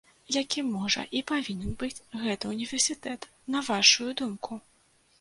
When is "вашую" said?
3.73-4.11